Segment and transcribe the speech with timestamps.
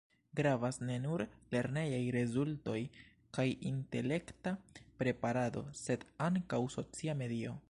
[0.37, 1.23] Gravas ne nur
[1.55, 2.79] lernejaj rezultoj
[3.39, 4.55] kaj intelekta
[5.05, 7.59] preparado, sed ankaŭ socia medio.